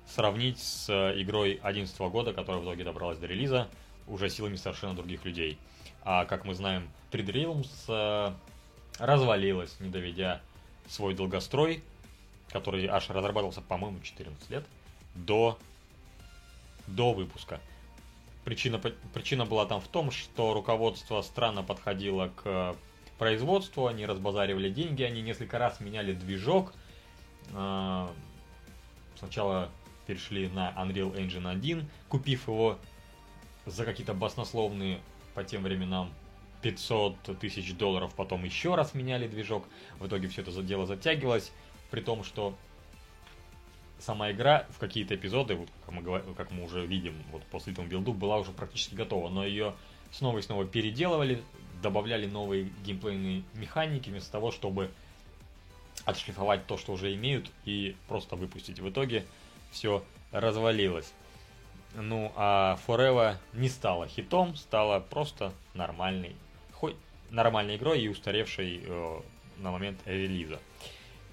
[0.06, 3.68] сравнить с игрой 2011 года, которая в итоге добралась до релиза,
[4.06, 5.58] уже силами совершенно других людей.
[6.02, 8.32] А как мы знаем, 3D Realms э,
[8.98, 10.40] развалилась, не доведя
[10.88, 11.84] свой долгострой
[12.50, 14.64] который аж разрабатывался, по-моему, 14 лет,
[15.14, 15.58] до,
[16.87, 17.61] до выпуска.
[18.44, 18.78] Причина,
[19.12, 22.76] причина была там в том, что руководство странно подходило к
[23.18, 26.72] производству, они разбазаривали деньги, они несколько раз меняли движок.
[27.52, 28.11] А,
[29.18, 29.68] сначала
[30.06, 32.78] перешли на Unreal Engine 1, купив его
[33.66, 35.00] за какие-то баснословные
[35.34, 36.11] по тем временам
[36.62, 39.64] 500 тысяч долларов, потом еще раз меняли движок.
[39.98, 41.52] В итоге все это дело затягивалось
[41.90, 42.55] при том, что
[43.98, 47.87] сама игра в какие-то эпизоды, вот как мы, как мы уже видим, вот после этого
[47.87, 49.74] билду была уже практически готова, но ее
[50.11, 51.42] снова и снова переделывали,
[51.83, 54.90] добавляли новые геймплейные механики вместо того, чтобы
[56.05, 58.79] отшлифовать то, что уже имеют, и просто выпустить.
[58.79, 59.27] В итоге
[59.70, 61.12] все развалилось.
[61.94, 66.37] Ну, а Forever не стала хитом, стала просто нормальной,
[66.72, 66.94] хоть
[67.31, 69.20] нормальной игрой и устаревшей э,
[69.59, 70.61] на момент релиза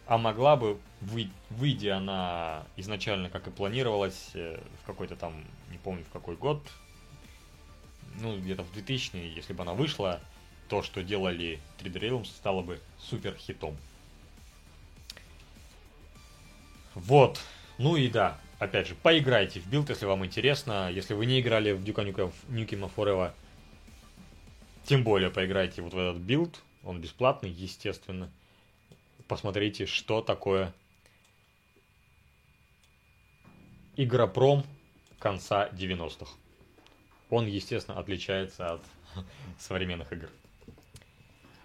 [0.08, 5.34] а могла бы, вы, выйдя она изначально, как и планировалось, э, в какой-то там,
[5.72, 6.62] не помню в какой год,
[8.22, 10.22] ну, где-то в 2000 если бы она вышла,
[10.70, 13.76] то, что делали 3D Realms, стало бы супер хитом.
[16.94, 17.40] Вот.
[17.78, 20.90] Ну и да, опять же, поиграйте в билд, если вам интересно.
[20.90, 23.34] Если вы не играли в Duke Nukem Forever,
[24.86, 26.62] тем более поиграйте вот в этот билд.
[26.84, 28.32] Он бесплатный, естественно
[29.28, 30.74] посмотрите, что такое
[33.98, 34.66] игропром
[35.20, 36.30] конца 90-х.
[37.30, 38.82] Он, естественно, отличается от
[39.60, 40.30] современных игр.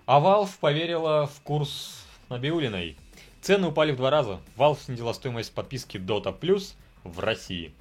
[0.06, 2.96] А Valve поверила в курс Набиулиной.
[3.40, 4.40] Цены упали в два раза.
[4.56, 7.74] Valve снизила стоимость подписки Dota Plus в России.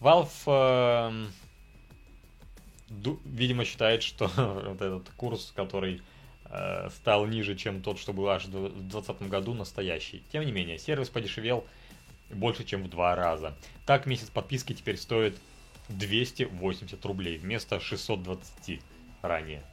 [0.00, 1.26] Valve, э,
[3.24, 6.00] видимо, считает, что вот этот курс, который
[6.56, 10.22] Э, стал ниже, чем тот, что был аж в 2020 году, настоящий.
[10.30, 11.66] Тем не менее, сервис подешевел
[12.30, 13.56] больше, чем в два раза.
[13.86, 15.36] Так, месяц подписки теперь стоит
[15.88, 18.80] 280 рублей вместо 620
[19.22, 19.64] ранее.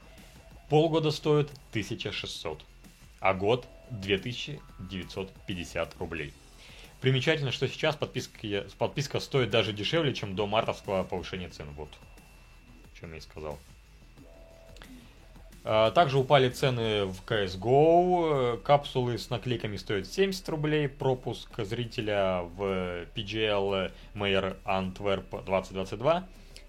[0.69, 2.65] Полгода стоит 1600,
[3.19, 6.33] а год 2950 рублей.
[6.99, 11.67] Примечательно, что сейчас подписка, подписка стоит даже дешевле, чем до мартовского повышения цен.
[11.75, 11.89] Вот,
[12.95, 13.59] что я и сказал.
[15.63, 18.61] А, также упали цены в CSGO.
[18.61, 20.87] Капсулы с наклейками стоят 70 рублей.
[20.87, 26.27] Пропуск зрителя в PGL Mayor Antwerp 2022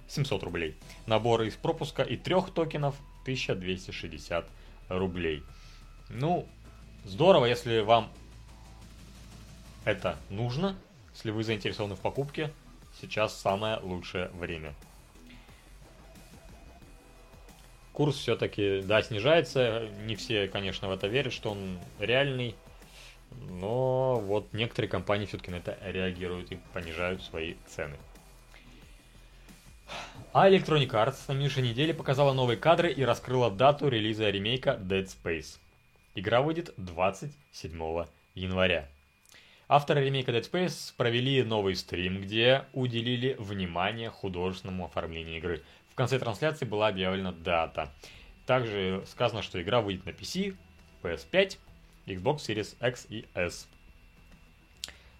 [0.08, 0.76] 700 рублей.
[1.06, 4.46] Наборы из пропуска и трех токенов 1260
[4.88, 5.42] рублей.
[6.10, 6.46] Ну,
[7.04, 8.10] здорово, если вам
[9.84, 10.76] это нужно,
[11.14, 12.52] если вы заинтересованы в покупке,
[13.00, 14.74] сейчас самое лучшее время.
[17.92, 19.88] Курс все-таки, да, снижается.
[20.06, 22.54] Не все, конечно, в это верят, что он реальный.
[23.50, 27.96] Но вот некоторые компании все-таки на это реагируют и понижают свои цены.
[30.32, 35.06] А Electronic Arts на минувшей неделе показала новые кадры и раскрыла дату релиза ремейка Dead
[35.06, 35.58] Space.
[36.14, 38.88] Игра выйдет 27 января.
[39.68, 45.62] Авторы ремейка Dead Space провели новый стрим, где уделили внимание художественному оформлению игры.
[45.92, 47.92] В конце трансляции была объявлена дата.
[48.46, 50.56] Также сказано, что игра выйдет на PC,
[51.02, 51.58] PS5,
[52.06, 53.68] Xbox Series X и S.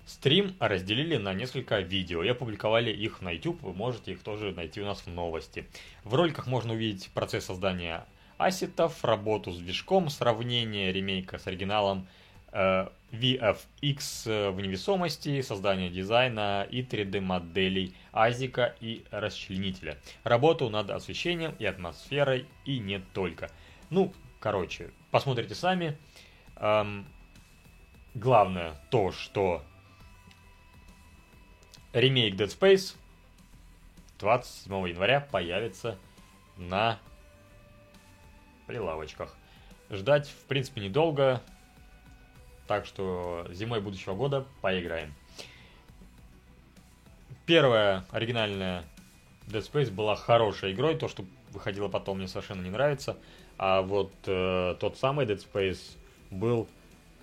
[0.06, 4.80] Стрим разделили на несколько видео и опубликовали их на YouTube, вы можете их тоже найти
[4.80, 5.68] у нас в новости.
[6.04, 8.06] В роликах можно увидеть процесс создания
[8.38, 12.08] ассетов, работу с движком, сравнение ремейка с оригиналом,
[12.52, 19.98] VFX в невесомости, создание дизайна и 3D моделей азика и расчленителя.
[20.24, 23.50] Работу над освещением и атмосферой и не только.
[23.90, 25.96] Ну, короче, посмотрите сами.
[26.56, 27.06] Эм,
[28.14, 29.62] главное то, что
[31.92, 32.96] ремейк Dead Space
[34.18, 35.98] 27 января появится
[36.56, 36.98] на
[38.66, 39.36] прилавочках.
[39.90, 41.42] Ждать, в принципе, недолго,
[42.66, 45.14] так что зимой будущего года поиграем.
[47.46, 48.84] Первая оригинальная
[49.46, 53.16] Dead Space была хорошей игрой, то, что выходило потом, мне совершенно не нравится.
[53.58, 55.96] А вот э, тот самый Dead Space
[56.30, 56.68] был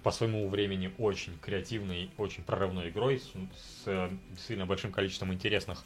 [0.03, 4.09] по своему времени очень креативной, очень прорывной игрой, с, с э,
[4.47, 5.83] сильно большим количеством интересных,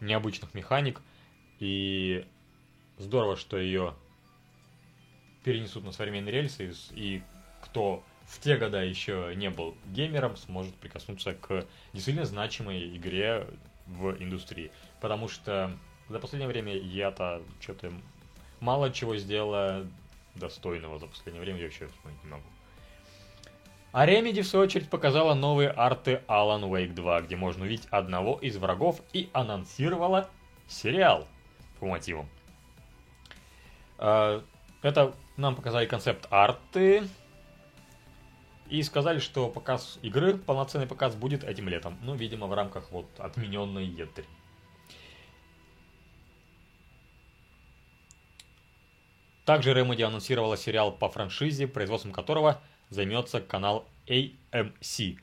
[0.00, 1.00] необычных механик.
[1.58, 2.24] И
[2.98, 3.94] здорово, что ее
[5.44, 7.22] перенесут на современные рельсы, и
[7.62, 13.46] кто в те года еще не был геймером, сможет прикоснуться к действительно значимой игре
[13.86, 14.70] в индустрии.
[15.02, 15.70] Потому что
[16.08, 17.92] за последнее время я-то что-то
[18.60, 19.86] мало чего сделала
[20.34, 22.44] достойного за последнее время, я вообще вспомнить не могу.
[23.92, 28.38] А Remedy, в свою очередь, показала новые арты Alan Wake 2, где можно увидеть одного
[28.38, 30.30] из врагов и анонсировала
[30.68, 31.28] сериал
[31.78, 32.26] по мотивам.
[33.98, 34.42] А,
[34.80, 37.06] это нам показали концепт арты,
[38.72, 41.98] и сказали, что показ игры, полноценный показ будет этим летом.
[42.02, 44.24] Ну, видимо, в рамках вот отмененной E3.
[49.44, 55.18] Также Remedy анонсировала сериал по франшизе, производством которого займется канал AMC.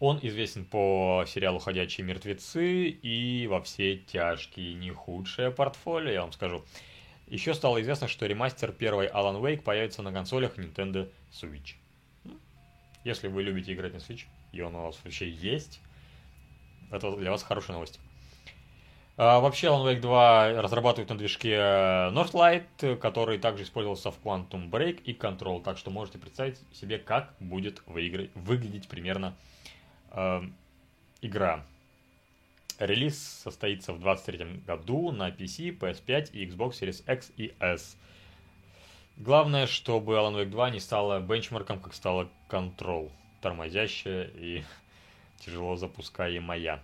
[0.00, 4.72] Он известен по сериалу «Ходячие мертвецы» и «Во все тяжкие».
[4.72, 6.64] Не худшее портфолио, я вам скажу.
[7.26, 11.74] Еще стало известно, что ремастер первой Alan Wake появится на консолях Nintendo Switch.
[13.06, 15.80] Если вы любите играть на Switch, и он у вас вообще есть,
[16.90, 18.00] это для вас хорошая новость.
[19.16, 25.02] А, вообще, Alan Wake 2 разрабатывают на движке Northlight, который также использовался в Quantum Break
[25.04, 29.36] и Control, так что можете представить себе, как будет выиграть, выглядеть примерно
[30.10, 30.42] э,
[31.20, 31.64] игра.
[32.80, 37.96] Релиз состоится в 2023 году на PC, PS5 и Xbox Series X и S.
[39.16, 44.62] Главное, чтобы Alan Wake 2 не стала бенчмарком, как стала Control, тормозящая и
[45.38, 46.82] тяжело запускаемая.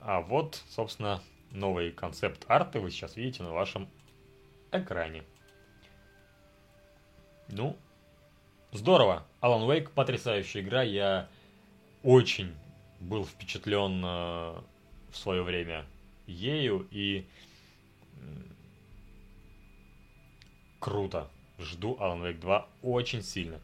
[0.00, 3.86] А вот, собственно, новый концепт арты вы сейчас видите на вашем
[4.72, 5.24] экране.
[7.48, 7.76] Ну,
[8.72, 9.26] здорово.
[9.42, 10.82] Alan Wake потрясающая игра.
[10.82, 11.28] Я
[12.02, 12.54] очень
[13.00, 14.60] был впечатлен э,
[15.10, 15.84] в свое время
[16.26, 17.26] ею и
[20.78, 21.28] круто.
[21.58, 23.60] Жду Alan Wake 2 очень сильно.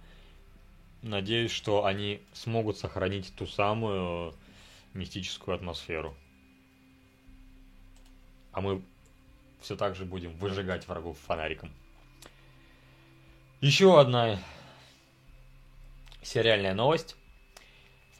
[1.02, 4.34] Надеюсь, что они смогут сохранить ту самую
[4.94, 6.14] мистическую атмосферу.
[8.52, 8.82] А мы
[9.60, 11.70] все так же будем выжигать врагов фонариком.
[13.60, 14.38] Еще одна
[16.22, 17.16] сериальная новость.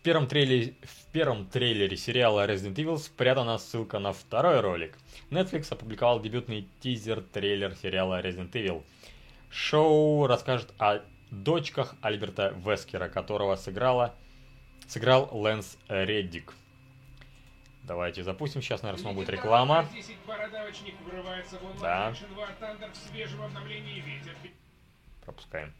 [0.04, 4.98] В первом, трейлере, в первом трейлере сериала Resident Evil спрятана ссылка на второй ролик.
[5.30, 8.84] Netflix опубликовал дебютный тизер-трейлер сериала Resident Evil.
[9.48, 11.00] Шоу расскажет о
[11.30, 14.14] дочках Альберта Вескера, которого сыграла,
[14.88, 16.52] сыграл Лэнс Реддик.
[17.84, 18.60] Давайте запустим.
[18.60, 19.88] Сейчас, наверное, снова будет реклама.
[21.80, 22.12] Да.
[25.24, 25.72] Пропускаем.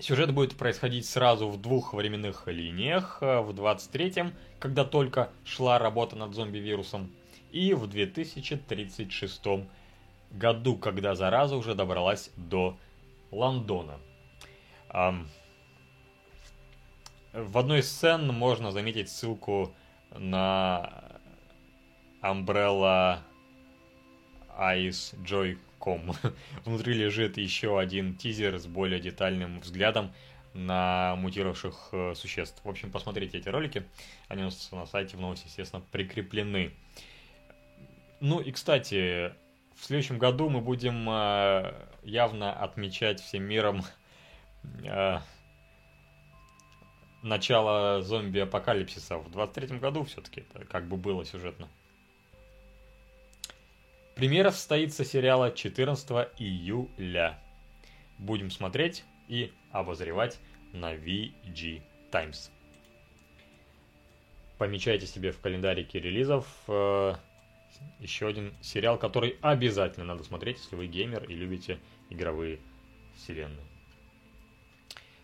[0.00, 3.20] Сюжет будет происходить сразу в двух временных линиях.
[3.20, 7.12] В 23-м, когда только шла работа над зомби-вирусом,
[7.52, 9.42] и в 2036
[10.30, 12.78] году, когда зараза уже добралась до
[13.30, 13.98] Лондона.
[17.32, 19.74] В одной из сцен можно заметить ссылку
[20.16, 21.20] на
[22.22, 23.18] Umbrella
[24.58, 25.14] Ice
[25.80, 26.14] Joy.com.
[26.64, 30.12] Внутри лежит еще один тизер с более детальным взглядом
[30.52, 32.60] на мутировавших э, существ.
[32.64, 33.84] В общем, посмотрите эти ролики.
[34.28, 36.72] Они у нас на сайте в новости, естественно, прикреплены.
[38.20, 39.32] Ну и, кстати,
[39.76, 41.72] в следующем году мы будем э,
[42.02, 43.82] явно отмечать всем миром
[44.84, 45.18] э,
[47.22, 51.68] начало зомби-апокалипсиса в 23 году все-таки, это как бы было сюжетно.
[54.20, 57.38] Премьера состоится сериала 14 июля.
[58.18, 60.38] Будем смотреть и обозревать
[60.74, 62.50] на VG Times.
[64.58, 67.14] Помечайте себе в календарике релизов э,
[67.98, 71.78] еще один сериал, который обязательно надо смотреть, если вы геймер и любите
[72.10, 72.58] игровые
[73.16, 73.64] вселенные.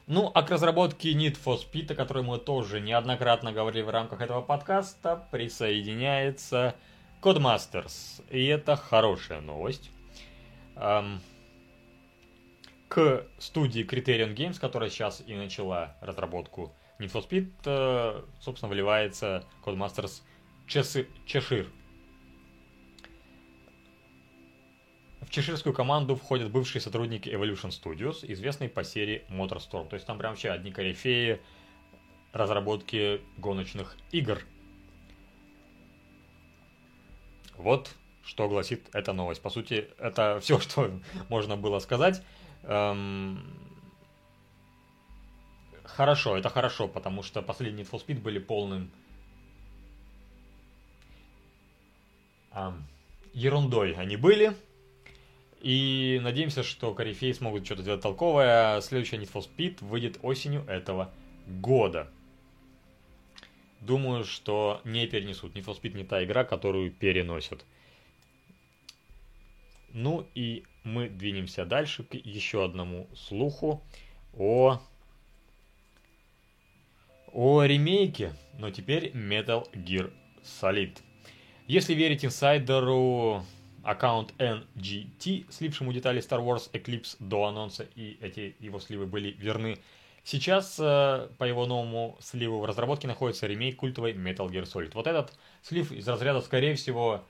[0.07, 4.23] Ну, а к разработке Need for Speed, о которой мы тоже неоднократно говорили в рамках
[4.23, 6.77] этого подкаста, присоединяется
[7.27, 8.25] Codemasters.
[8.31, 9.91] И это хорошая новость.
[12.89, 19.45] К студии Criterion Games, которая сейчас и начала разработку Need for Speed, э, собственно, вливается
[19.65, 20.23] Codemasters
[20.69, 21.67] Чешир.
[25.21, 29.89] В чеширскую команду входят бывшие сотрудники Evolution Studios, известные по серии MotorStorm.
[29.89, 31.41] То есть там прям вообще одни корифеи
[32.33, 34.41] разработки гоночных игр.
[37.59, 37.95] Вот
[38.25, 39.41] что гласит эта новость.
[39.41, 40.91] По сути, это все, что
[41.29, 42.23] можно было сказать.
[42.65, 43.41] Эм...
[45.85, 48.91] Хорошо, это хорошо, потому что последние Need for Speed были полным
[52.53, 52.85] эм...
[53.33, 53.93] ерундой.
[53.93, 54.55] Они были,
[55.61, 58.81] и надеемся, что корифеи смогут что-то сделать толковое.
[58.83, 61.11] Следующая Need for Speed выйдет осенью этого
[61.47, 62.09] года.
[63.87, 65.55] Думаю, что не перенесут.
[65.55, 67.65] Need for Speed не та игра, которую переносят.
[69.93, 73.81] Ну и мы двинемся дальше к еще одному слуху
[74.37, 74.81] о,
[77.33, 80.13] о ремейке, но теперь Metal Gear
[80.43, 80.99] Solid.
[81.69, 83.45] Если верить инсайдеру,
[83.85, 89.79] аккаунт NGT, слившему детали Star Wars Eclipse до анонса, и эти его сливы были верны.
[90.27, 94.91] Сейчас э, по его новому сливу в разработке находится ремейк культовой Metal Gear Solid.
[94.95, 97.25] Вот этот слив из разряда, скорее всего,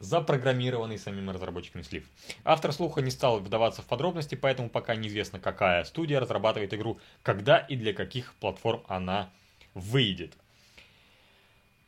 [0.00, 2.04] запрограммированный самим разработчиками слив.
[2.42, 7.58] Автор слуха не стал вдаваться в подробности, поэтому пока неизвестно, какая студия разрабатывает игру, когда
[7.58, 9.30] и для каких платформ она
[9.74, 10.36] выйдет.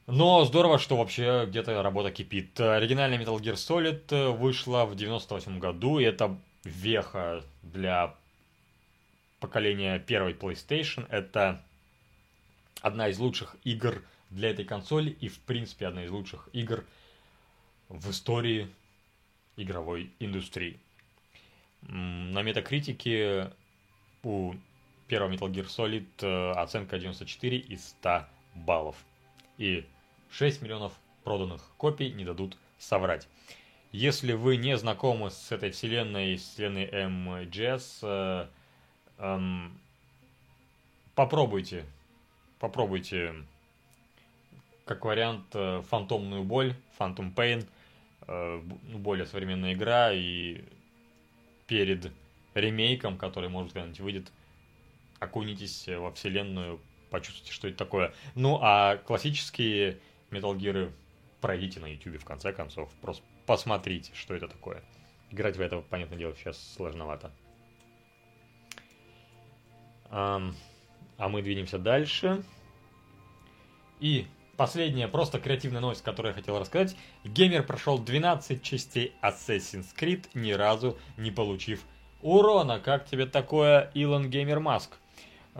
[0.06, 2.60] Но здорово, что вообще где-то работа кипит.
[2.60, 8.14] Оригинальная Metal Gear Solid э, вышла в 98 году, и это веха для
[9.40, 11.06] поколения первой PlayStation.
[11.10, 11.62] Это
[12.80, 16.84] одна из лучших игр для этой консоли и, в принципе, одна из лучших игр
[17.88, 18.70] в истории
[19.56, 20.78] игровой индустрии.
[21.82, 23.50] На метакритике
[24.22, 24.54] у
[25.08, 28.96] первого Metal Gear Solid э, оценка 94 из 100 баллов.
[29.58, 29.84] И
[30.30, 30.92] 6 миллионов
[31.24, 33.28] проданных копий не дадут соврать.
[33.92, 38.48] Если вы не знакомы с этой вселенной, с вселенной MGS,
[39.20, 39.70] э, э,
[41.14, 41.84] попробуйте,
[42.58, 43.34] попробуйте
[44.84, 47.66] как вариант э, фантомную боль, Phantom Pain,
[48.26, 50.64] э, ну, более современная игра, и
[51.66, 52.12] перед
[52.54, 54.32] ремейком, который, может, когда-нибудь выйдет,
[55.20, 58.12] окунитесь во вселенную, почувствуйте, что это такое.
[58.34, 59.98] Ну, а классические
[60.30, 60.92] Metal Gear
[61.40, 62.90] пройдите на YouTube в конце концов.
[63.00, 64.82] Просто посмотрите, что это такое.
[65.30, 67.30] Играть в это, понятное дело, сейчас сложновато.
[70.10, 70.40] А,
[71.18, 72.42] мы двинемся дальше.
[74.00, 76.96] И последняя, просто креативная новость, которую я хотел рассказать.
[77.24, 81.84] Геймер прошел 12 частей Assassin's Creed, ни разу не получив
[82.22, 82.80] урона.
[82.80, 84.98] Как тебе такое, Илон Геймер Маск?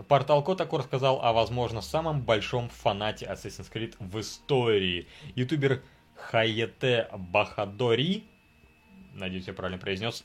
[0.07, 5.07] Портал Котаку рассказал о, возможно, самом большом фанате Assassin's Creed в истории.
[5.35, 5.83] Ютубер
[6.15, 8.23] Хайете Бахадори
[9.13, 10.23] надеюсь, я правильно произнес,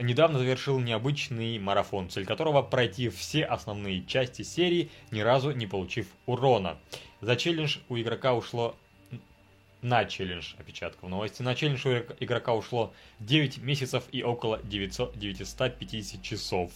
[0.00, 6.06] недавно завершил необычный марафон, цель которого пройти все основные части серии, ни разу не получив
[6.26, 6.78] урона.
[7.20, 8.76] За челлендж у игрока ушло
[9.82, 11.90] на челлендж, опечатка в новости, на челлендж у
[12.20, 16.72] игрока ушло 9 месяцев и около 900, 950 часов.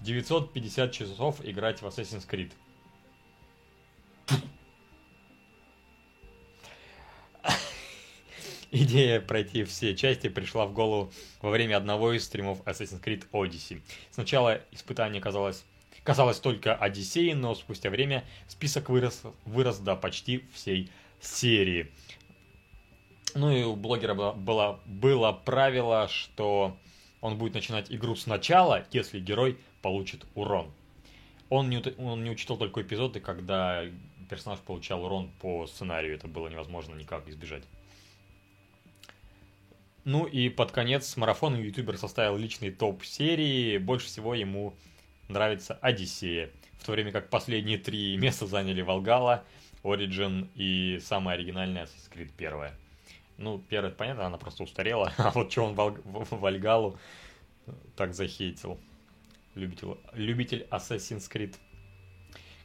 [0.00, 2.52] 950 часов играть в Assassin's Creed.
[8.74, 11.12] Идея пройти все части пришла в голову
[11.42, 13.82] во время одного из стримов Assassin's Creed Odyssey.
[14.10, 15.62] Сначала испытание казалось,
[16.04, 21.92] казалось только Одиссеей, но спустя время список вырос, вырос до почти всей серии.
[23.34, 26.74] Ну и у блогера было, было, было правило, что
[27.20, 30.72] он будет начинать игру сначала, если герой получит урон.
[31.50, 33.84] Он не, он не учитывал только эпизоды, когда
[34.30, 36.14] персонаж получал урон по сценарию.
[36.14, 37.64] Это было невозможно никак избежать.
[40.04, 43.78] Ну и под конец марафона ютубер составил личный топ серии.
[43.78, 44.74] Больше всего ему
[45.28, 46.50] нравится Одиссея.
[46.78, 49.44] В то время как последние три места заняли Волгала,
[49.84, 52.74] Origin и самая оригинальная Assassin's Creed 1.
[53.38, 55.12] Ну, первая, понятно, она просто устарела.
[55.18, 55.96] А вот что он Вол...
[56.30, 56.98] Вальгалу
[57.96, 58.80] так захейтил.
[59.54, 61.54] Любитель, любитель Assassin's Creed.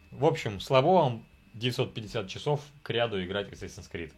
[0.09, 4.13] В общем, слабо вам 950 часов к ряду играть в Assassin's Creed.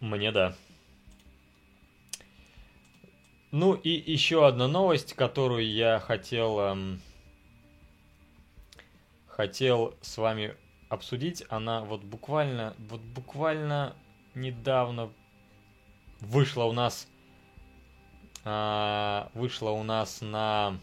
[0.00, 0.56] Мне да.
[3.58, 7.00] Ну и еще одна новость, которую я хотел, эм,
[9.26, 10.54] хотел с вами
[10.90, 11.42] обсудить.
[11.48, 13.96] Она вот буквально, вот буквально
[14.34, 15.10] недавно
[16.20, 17.08] вышла у нас,
[18.44, 20.78] э, вышла у нас на,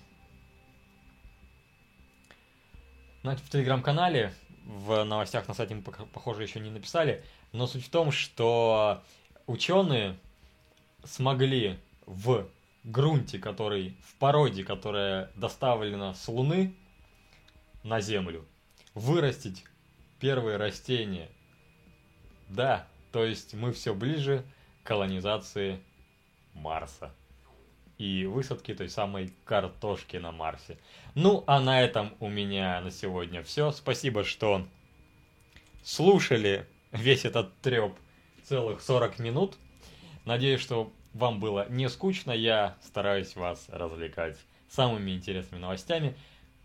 [3.22, 4.34] на в телеграм-канале.
[4.66, 7.24] В новостях на сайте мы, похоже, еще не написали.
[7.52, 9.04] Но суть в том, что
[9.46, 10.18] ученые
[11.04, 12.48] смогли в
[12.84, 16.76] грунте, который, в породе, которая доставлена с Луны
[17.84, 18.46] на Землю,
[18.94, 19.66] вырастить
[20.20, 21.30] первые растения.
[22.50, 24.46] Да, то есть мы все ближе
[24.84, 25.82] к колонизации
[26.54, 27.14] Марса
[27.98, 30.78] и высадки той самой картошки на Марсе.
[31.16, 33.72] Ну, а на этом у меня на сегодня все.
[33.72, 34.68] Спасибо, что
[35.84, 37.98] слушали весь этот треп
[38.44, 39.58] целых 40 минут.
[40.26, 44.38] Надеюсь, что вам было не скучно, я стараюсь вас развлекать
[44.70, 46.16] самыми интересными новостями.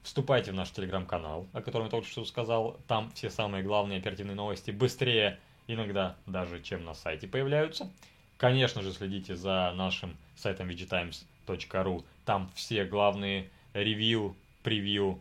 [0.03, 2.79] Вступайте в наш телеграм-канал, о котором я только что сказал.
[2.87, 7.91] Там все самые главные оперативные новости быстрее, иногда даже, чем на сайте появляются.
[8.39, 12.05] Конечно же, следите за нашим сайтом vgtimes.ru.
[12.25, 15.21] Там все главные ревью, превью,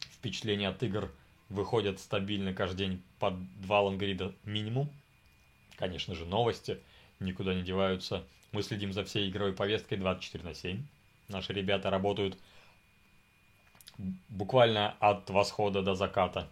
[0.00, 1.12] впечатления от игр
[1.48, 4.90] выходят стабильно каждый день под два лонгрида минимум.
[5.76, 6.80] Конечно же, новости–
[7.20, 8.24] никуда не деваются.
[8.52, 10.82] Мы следим за всей игровой повесткой 24 на 7.
[11.28, 12.38] Наши ребята работают
[14.28, 16.48] буквально от восхода до заката.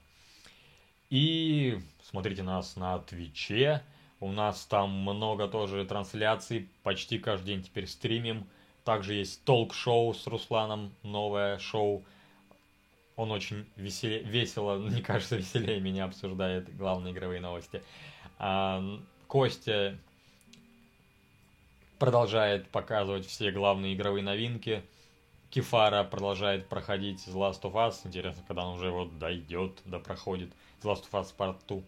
[1.10, 3.82] И смотрите нас на Твиче.
[4.20, 6.68] У нас там много тоже трансляций.
[6.82, 8.46] Почти каждый день теперь стримим.
[8.84, 10.92] Также есть толк-шоу с Русланом.
[11.02, 12.04] Новое шоу.
[13.16, 17.82] Он очень веселе, весело, мне кажется, веселее меня обсуждает главные игровые новости.
[18.38, 18.82] А,
[19.28, 19.96] Костя
[22.04, 24.82] продолжает показывать все главные игровые новинки.
[25.48, 28.00] Кефара продолжает проходить The Last of Us.
[28.04, 30.50] Интересно, когда он уже вот дойдет, да проходит
[30.82, 31.80] The Last of Us Part 2.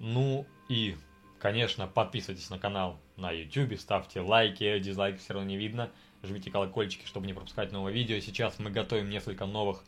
[0.00, 0.96] Ну и,
[1.38, 5.90] конечно, подписывайтесь на канал на YouTube, ставьте лайки, дизлайки все равно не видно.
[6.24, 8.18] Жмите колокольчики, чтобы не пропускать новые видео.
[8.18, 9.84] Сейчас мы готовим несколько новых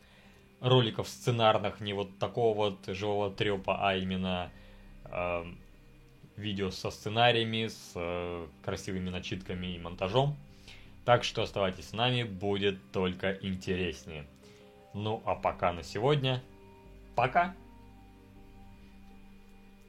[0.61, 4.53] роликов сценарных, не вот такого вот живого трепа, а именно
[5.03, 5.43] э,
[6.37, 10.35] видео со сценариями, с э, красивыми начитками и монтажом.
[11.05, 14.25] Так что оставайтесь с нами, будет только интереснее.
[14.93, 16.41] Ну а пока на сегодня,
[17.15, 17.55] пока!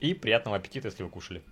[0.01, 1.43] И приятного аппетита, если вы кушали.